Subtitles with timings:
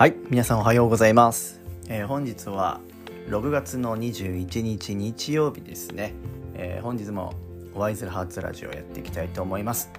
[0.00, 1.60] はい皆さんおはようございます、
[1.90, 2.80] えー、本日は
[3.28, 6.14] 6月の21日日曜日ですね、
[6.54, 7.34] えー、本日も
[7.74, 9.92] ワイズルハーツラジオやっていきたいと思います、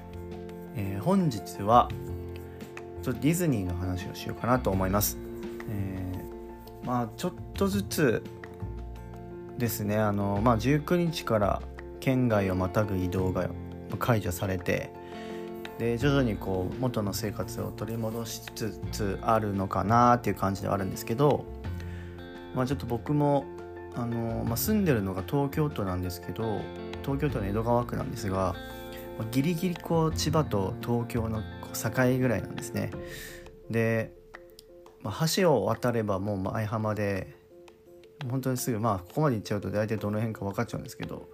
[0.75, 1.87] えー、本日は
[3.03, 5.19] ちょっとディズニーの話をしようかなと思います、
[5.69, 6.03] え
[6.83, 8.23] まあちょっとずつ
[9.59, 9.99] ですね。
[9.99, 11.61] あの、まあ、19日から
[11.99, 13.51] 県外をまたぐ移動が
[13.99, 14.91] 解除されて
[15.81, 21.43] で徐々にこう元の生活を取り戻しつつあるのかなっていう感じではあるんですけど、
[22.53, 23.45] まあ、ちょっと僕も
[23.95, 26.61] あの、まあ、住んでるのが東京都なんですけど
[27.01, 28.53] 東京都の江戸川区なんですが、
[29.17, 31.41] まあ、ギリギリこう千葉と東京の
[31.73, 32.91] 境ぐらいなんですね。
[33.71, 34.13] で、
[35.01, 37.35] まあ、橋を渡ればもう前浜で
[38.29, 41.27] 本当にすぐまあここまで行っちゃうと大体どの辺か分かっちゃうんですけど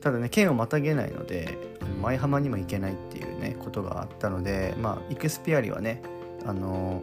[0.00, 1.58] ただね県をまたげないので
[2.02, 6.00] 舞浜にも行けないっていうねことがあったのでまあイクスピアリはね
[6.46, 7.02] あの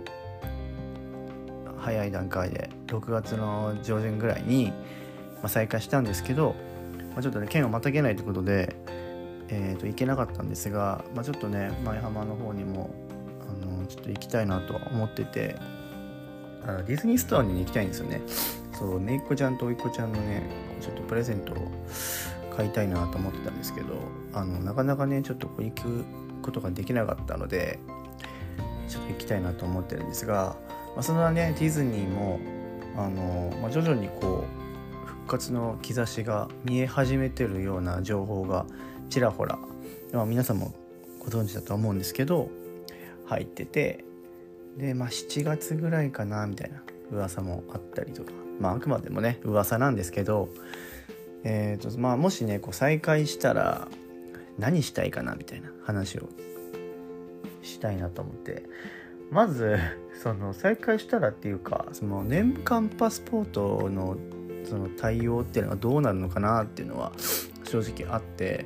[1.78, 4.68] 早い段階で6月の上旬ぐらいに、
[5.36, 6.56] まあ、再開したんですけど、
[7.12, 8.76] まあ、ちょっとね県をまたげないということで、
[9.48, 12.90] えー、と行けなかったんですが、まあ、ちょっとね舞浜の方にも
[13.42, 15.56] あのちょっと行きたいなとは思ってて
[16.64, 18.22] あのディズニーストアに行きたいんですよね。
[18.74, 21.72] そうめいっ子ちゃんとおいっ子ちゃんのねちょっとプレゼントを
[22.56, 23.96] 買いたいなと思ってたんですけど
[24.34, 26.06] あのなかなかねちょっと行く
[26.50, 27.80] ことができなかったので
[28.88, 30.58] ちょっと行きたいなと思ってるんですが、
[30.96, 32.40] まあ、そのねディズニーも
[32.98, 34.44] あの、まあ、徐々にこ
[35.06, 38.66] う復活の兆しが見え始めてるような情報が
[39.10, 39.60] ちらほら、
[40.12, 40.74] まあ、皆さんも
[41.20, 42.50] ご存知だと思うんですけど
[43.28, 44.04] 入ってて
[44.78, 50.50] でまあ7月ぐらいかなみたいな噂もあったりとかまああくまでもね噂なんですけど
[51.44, 53.88] えーとまあ、もしねこう再会したら
[54.60, 56.30] 何したいかなみたいな話を
[57.62, 58.64] したいなと思って。
[59.32, 59.78] まず
[60.22, 64.18] その再開したらっていうかその年間パスポートの
[64.66, 67.14] その対応っていうのはどうなるのかなっていうのは
[67.64, 68.66] 正直あって。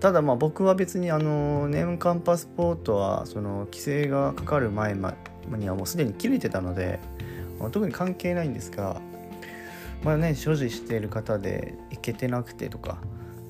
[0.00, 6.98] ただまあ僕は別にあの年間パスポートはその規制がかかる前にはもうすでに切れてたので
[7.70, 8.98] 特に関係ないんですが
[10.02, 12.96] まあね所持している方で行けてなくてとか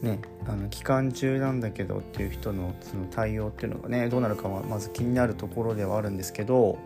[0.03, 6.79] ねあの期間中なんだけどっていう人のその対応っていうのがねどうなるかはまず気になるところではあるんですけど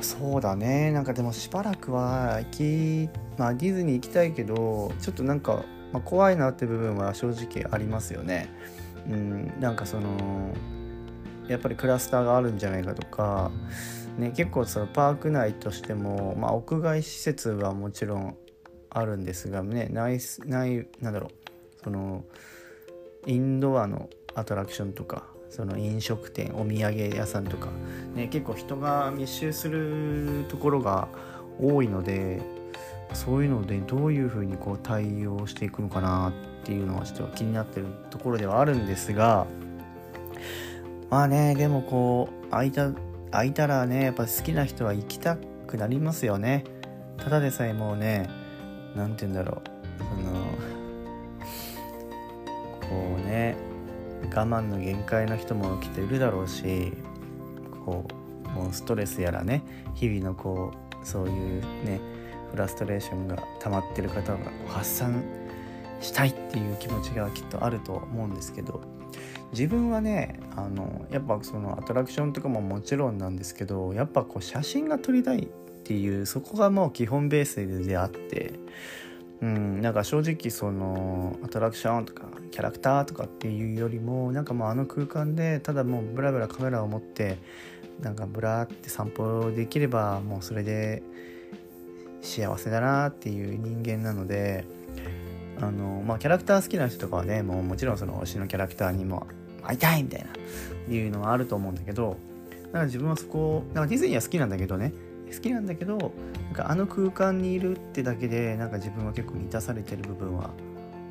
[0.00, 8.48] そうだねなんかでもしばらくは行きまあディズニー行きたいけどちょっとなんか、まあ、怖いなって部分は正直ありますよね。
[9.08, 10.52] うん、なんかその
[11.48, 13.52] やっぱりクラスターがあるんじゃないかとか
[14.18, 18.36] ね、結構そのパーク内としても、まあ、屋外施設はもちろん
[18.98, 22.24] あるんですがね内内なんだろうその
[23.26, 27.68] インドアのアトラクションとかその飲食店お土産屋さんとか、
[28.14, 31.08] ね、結構人が密集するところが
[31.60, 32.40] 多いので
[33.12, 36.32] そういうのでどういうふうにこう対応していくのかなっ
[36.64, 39.46] ていうのはちょっと気になってるところではあるんですが
[41.10, 42.90] まあねでもこう空いた
[43.30, 46.64] 空いたらねやっぱ好きな人は行きたくなりますよね。
[47.18, 48.28] ただでさえもうね
[48.96, 49.76] 何て言うんだろう。
[49.98, 50.36] その
[52.80, 53.56] こうね
[54.34, 56.92] 我慢の限界の人もきっといるだろうし
[57.84, 58.06] こ
[58.44, 59.62] うもうストレスやらね
[59.94, 62.00] 日々のこうそういうね
[62.50, 65.22] フラストレーションが溜まってる方が発散
[66.00, 68.80] したいっていう気持ちがきっとあると思うんですけど
[69.52, 75.48] 自分はねあのやっぱそのアトラクションとかももちろんなんですけどやっぱこう写真が撮りたい
[75.86, 78.54] っていうそこがもう基本ベースであって
[79.40, 87.38] うんなんか正直そのアトラクションとかキャラクターとかっていうよりもなんかもうあの空間でただもうブラブラカメラを持って
[88.00, 91.04] なんかブラって散歩できればもうそれで
[92.20, 94.64] 幸せだなっていう人間なので
[95.60, 99.28] あのまあキャラクター好きな人とかはねもうもちろんその推しのキャラクターにも
[99.62, 100.26] 会いたいみたい
[100.88, 102.16] ないうのはあると思うんだけど
[102.50, 104.92] だから自分はそこなんかディズニーは好きなんだけどね
[105.32, 110.50] 好きなんだけどなんかあの空間にいるってだけでなんか自分は結構満たされてる部分は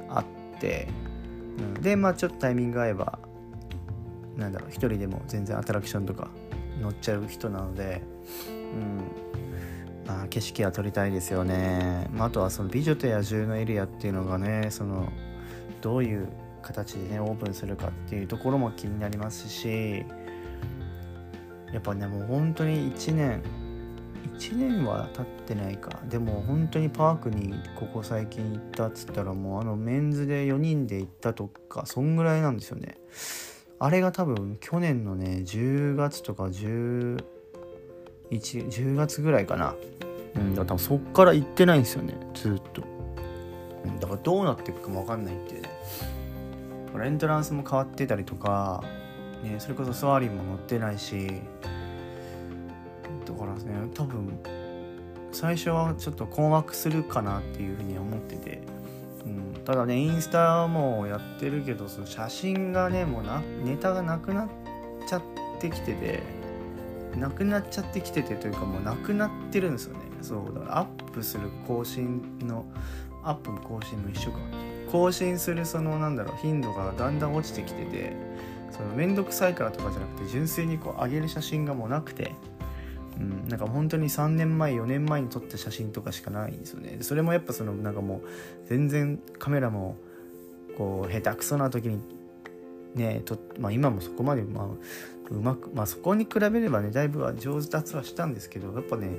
[0.09, 0.88] あって、
[1.57, 3.19] うん、でまあちょっとタイミング合えば
[4.38, 6.29] なんだろう一人でも全然アトラクションとか
[6.81, 8.01] 乗っちゃう人なので、
[8.50, 9.01] うん、
[10.07, 15.12] まあ、景色は撮りたいですよね、まあ、あとはその「美女と野獣」のエリアっていうのがねその
[15.81, 16.27] どういう
[16.62, 20.06] 形でねオープンするかっていうところも気になりますし
[21.71, 23.44] やっぱねもう本当に1年
[24.37, 25.99] 1年は経ってないか。
[26.09, 32.97] でも本当にパークにここ最近行ったっつったらもうあのメンズで4人で行ったとかそんぐらいなんですよね。
[33.79, 37.23] あれが多分去年のね10月とか10
[38.31, 39.75] 10月ぐらいかな。
[40.35, 42.81] うんだから多分そっから行ってないんですよねずっと、
[44.01, 45.69] だからどうなっていくかも分かんないっていうね。
[47.03, 48.83] エントランスも変わってたりとか、
[49.43, 51.41] ね、それこそソアリンも乗ってないし
[53.94, 54.39] 多分
[55.31, 58.62] 最初はちょっと困惑するかなっていうふうに思ってて、
[59.25, 64.50] うん、ただねインスタもやってるけどその写真がねもうなネタがなくなっ
[65.07, 65.22] ちゃっ
[65.60, 66.24] てきてて
[67.18, 70.01] なくなっちゃってきててというかもうなくなってるんですよね。
[70.22, 72.66] そうだからアップする更新の
[73.24, 74.39] アップも更新も一緒か。
[74.92, 78.13] 更新するそのなんだろう頻度がだんだん落ちてきてて
[78.72, 82.33] その面倒くさいからとかじゃなくて純粋にこう上げる写真がもうなくて。
[83.19, 86.97] うん、なんか本当に3年前4年前に撮った写真とかしかないんですよね。
[87.01, 88.21] それもやっぱそのなんかもう
[88.67, 89.97] 全然カメラも
[90.77, 92.00] こう下手くそな時に
[92.94, 94.65] ねと、まあ、今もそこまで、まあ、
[95.31, 99.09] うまく、まあ、そこに比べればねだいぶは上達はしたんですけどやっぱね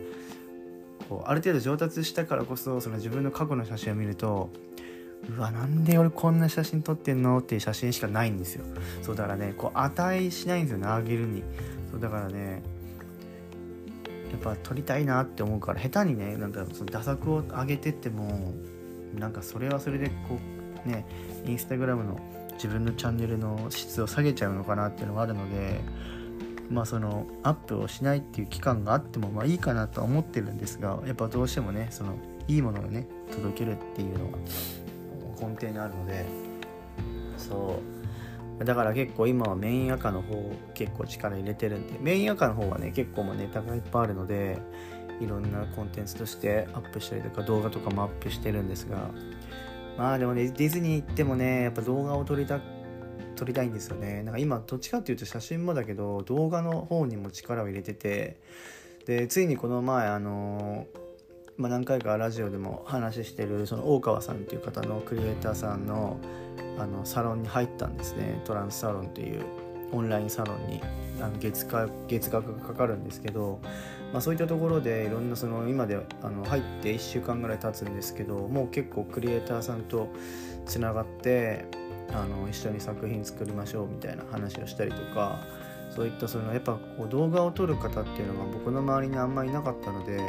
[1.09, 4.51] こうある程度上達したからこそその自分の過去の写真を見ると
[5.37, 7.39] うわなんで俺こんな写真撮ってんの？
[7.39, 8.65] っていう写真しかないんですよ。
[9.03, 11.43] そうだからねこう値しないんですよねあげるに。
[11.91, 12.63] そうだからね
[14.31, 18.53] やっぱ撮りたいなって思うから下手にねなんかその打作を上げてっても
[19.15, 20.39] なんかそれはそれでこ
[20.85, 21.07] うね
[21.47, 22.21] インスタグラムの
[22.55, 25.81] 自分のチャンネルの質を下げちゃうのかなっていうのがあるので
[26.71, 32.19] まあそのアップをしないっていう期間があってもまあいいかなとは思ってるんですがやっぱどうしてもねその
[32.49, 34.39] いいものをね届けるっていうのが
[35.41, 36.25] 根底にあるので
[37.37, 37.96] そう。
[38.65, 44.59] だから結構今はメイン赤の方結構力入れてるんでメイン赤の方はね結構もネタがいっぱいあるので
[45.21, 49.11] いろんなコンテンツとしてアップしたりとか動画とかもアップしてるんですが
[49.99, 52.61] まあでもねディズニー行ってもねやっぱ動画を撮りた
[53.35, 54.23] 撮りたいんですよね。
[54.23, 58.39] なんか今どっちかっていうと写真もだけど動画の方にも力を入れてて
[59.05, 60.87] でついにこの前あの
[61.59, 66.19] まあ、何回かラジオでも話してるその大川さんっていう方のクリエイターさんの
[66.79, 68.41] あのサロンに入ったんですね。
[68.45, 69.43] トランスサロンという
[69.93, 70.81] オンラインサロンに
[71.21, 73.61] あの月か月額がかかるんですけど、
[74.13, 80.09] まあ、そういったところでいろんなその今であの入って1週間ぐらい経つんですけどもう結構クリエイターさんと
[80.67, 81.65] つながって
[82.13, 85.41] あの一緒に作品作りましょうみたいな話をしたりとか
[85.95, 90.27] そういったそのやっぱこう動画を撮る方っていうのが僕の周りにあんまりいなかったのでやっ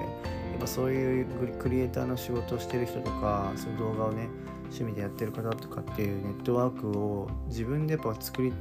[0.60, 1.26] ぱそういう
[1.60, 4.30] クリエイターの仕事をしてる人とかその動画をね
[4.70, 8.52] 趣味でやってる方とかっていうネットワークを自分でやっぱ作っ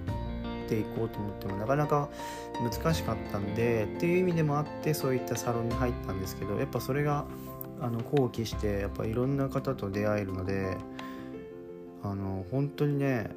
[0.68, 2.08] ていこうと思ってもなかなか
[2.60, 7.24] 難しかったんでっていう意味でもあってそういったサロンに入ったんですけどやっぱそれが
[7.80, 10.76] あの後期してやっぱいろんな方と出会えるので
[12.02, 13.30] あの本当にね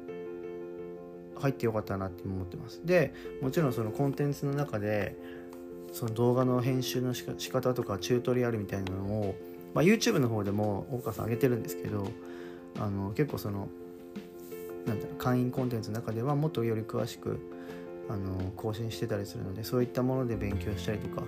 [1.38, 2.80] 入ってよかったなって思ってます。
[2.84, 5.16] でもちろんそのコンテンツの中で
[5.92, 9.34] その動画の編集の仕方とかチュートリアルみたいなのを、
[9.74, 12.06] まあ、YouTube の方でも大川さん上げてるんですけど
[12.78, 13.68] あの結構その
[14.86, 17.38] なんだろう会員コンテンツの中ではもっとより詳しく
[18.08, 21.22] あの更新してたりするのでそういったもので勉強したりとか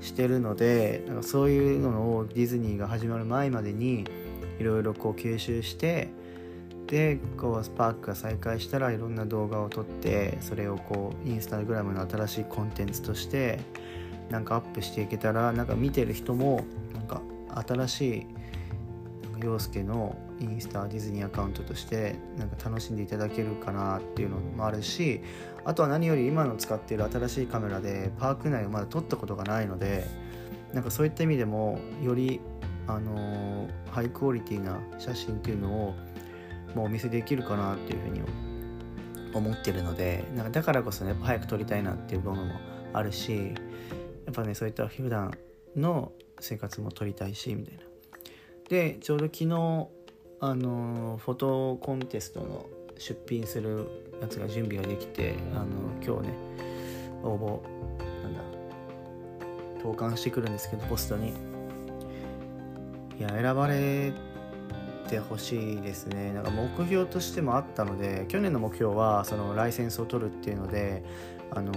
[0.00, 4.04] してるのでなんかそういうのをディズニーが始まる前までに
[4.58, 6.08] いろいろこう吸収して
[6.86, 13.58] でこうスパークが再開したらいろんな動画を撮ってそれをこうインスタグラムの新しいコンテンツとして
[14.30, 17.22] なんかアップしていけたらなんか見てる人もなんか
[17.66, 18.26] 新しい
[19.42, 25.20] 陽介のインスタディズニーアカウントとしてなんか楽しんでいただけるかなっていうのもあるし
[25.64, 30.06] あとは何より今の使っている新しいカメラでパーク内をまだ撮ったことがないので
[30.72, 32.40] なんかそういった意味でもより
[32.88, 35.94] あの、ハイクオリティな写真っていうのを
[36.74, 38.20] もうお見せできるかなっていうふうに
[39.34, 42.54] 思ってるのでなんかだからこそね早く撮りたいなっていうものも
[42.92, 43.54] あるし
[44.24, 45.32] やっぱねそういった普段
[45.74, 47.80] の生活も撮りたいしみたいな。
[48.68, 49.88] でちょうど昨日
[50.40, 52.66] あのフォトコンテストの
[52.98, 53.86] 出品する
[54.20, 55.66] やつが準備ができてあの
[56.04, 56.34] 今日ね
[57.22, 58.40] 応募なんだ
[59.82, 61.32] 投函してくるんですけどポストに。
[63.18, 64.12] いや選ばれ
[65.08, 66.32] てほしいですね。
[66.32, 71.02] なんか目標としてもあったので去年の目標はそのライセンスを取るっていうので
[71.50, 71.72] あの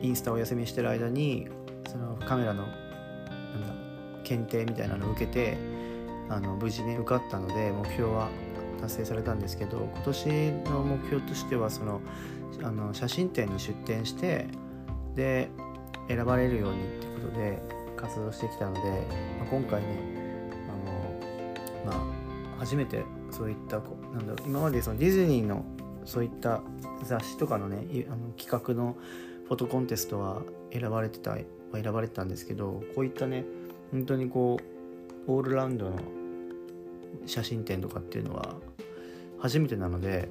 [0.00, 1.48] インスタを休みしてる間に
[1.88, 3.74] そのカメラのなんだ
[4.22, 5.56] 検定みたいなのを受けて
[6.28, 8.28] あの無事に受かったので目標は
[8.80, 10.28] 達成されたんですけど今年
[10.70, 12.00] の目標としてはその
[12.62, 14.46] あの写真展に出展して
[15.14, 15.50] で
[16.08, 17.58] 選ばれるようにってことで
[17.96, 18.80] 活動してきたので、
[19.38, 19.88] まあ、今回ね
[21.84, 22.04] あの、ま
[22.56, 25.64] あ、初めてそういったなんだろう今までそのディズニーの
[26.04, 26.62] そういった
[27.02, 28.96] 雑誌とかのねあの企画の
[29.48, 30.42] フォトコンテストは
[30.72, 31.36] 選ばれてた
[31.72, 33.44] 選ばれてたんですけどこういったね
[33.92, 34.58] 本当にこ
[35.28, 35.98] うオールラウンドの
[37.26, 38.54] 写真展とかっていうのは
[39.38, 40.28] 初めてなので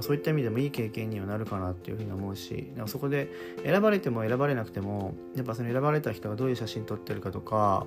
[0.00, 3.28] そういった意味でもいい経験にはなるかなっていうふうに思うしそこで
[3.64, 7.86] 選ばれても選ばれなくてもやっぱその選ばれた人がどういう写真撮ってるかとか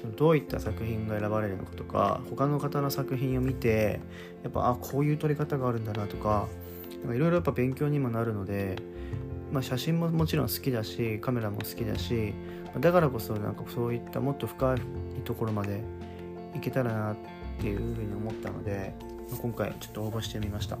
[0.00, 4.00] そのどういった作品が選ばれるのかとか他の方の作品を見て
[4.42, 6.46] やっぱあこういう撮り方があるんだなとか
[7.04, 8.76] いろいろやっぱ勉強にもなるので、
[9.52, 12.32] まあ、写真ももちろん好きだしカメラも好きだし
[12.80, 14.80] だからこそなんかそういったもっと深い
[15.22, 15.82] ところまで
[16.54, 18.94] いけたらなってっていうふうに思ったので
[19.40, 20.78] 今回ちょっと応募してみました。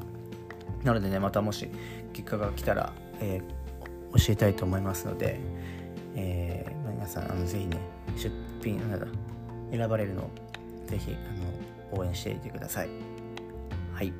[0.84, 1.68] なのでねまたもし
[2.12, 5.40] 結果が来たら、えー、教えたいと思いますので、
[6.14, 7.78] えー、皆さんあのぜひね
[8.16, 8.30] 出
[8.62, 9.06] 品なんだ
[9.70, 10.30] 選ばれるのを
[10.86, 11.16] ぜひ
[11.92, 12.88] あの応援していてください
[13.94, 14.12] はい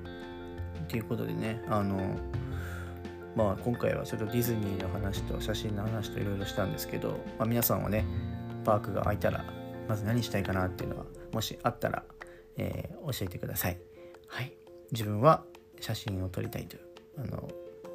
[0.88, 2.00] ということでねあの
[3.36, 8.06] まあ今回はちょっとディズニーの話と写真の話といろいろしたんですけど、まあ、皆さんはね
[8.64, 9.44] パークが開いたら
[9.88, 12.04] まず何したいかなっていうのはもしあったら、
[12.56, 13.78] えー、教えてください
[14.28, 14.52] はい
[14.92, 15.44] 自分は
[15.80, 16.82] 写真を撮りたいという
[17.18, 17.48] あの、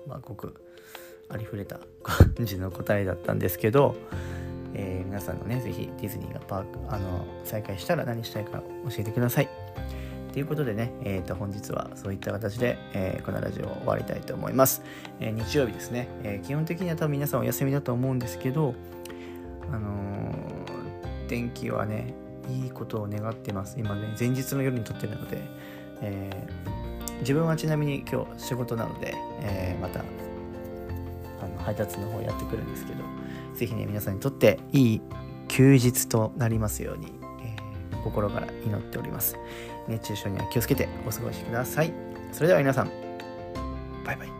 [0.07, 0.65] まあ、ごく
[1.29, 3.95] ありふれた感じの答えだったんですけど、
[4.73, 8.63] えー、皆さんのね是非ディズニーがパークあの再開したら何したいか教
[8.99, 9.49] えてください。
[10.33, 14.83] ということでね、えー、と本日はそういった形で、えー、このラジオを終わりたいと思います。
[15.19, 18.75] え、日曜日ですね、え基本的には多分皆さんお休みだと思うんですけど、
[19.71, 20.31] あの
[21.27, 22.13] 天気はね、
[22.49, 23.79] いいことを願ってます。
[23.79, 25.41] 今ね、前日の夜に撮ってるので、
[26.01, 26.47] え
[27.21, 33.03] 自分はちなみに今日仕事なので、えー、またあの配達の方やってくるんですけど
[33.55, 35.01] 是非ね皆さんにとっていい
[35.47, 37.11] 休日となりますように、
[37.43, 39.35] えー、心から祈っております。
[39.87, 41.93] 熱中症には気をつけてお過ごしください。
[42.31, 42.91] それでは皆さん
[44.05, 44.38] バイバイ。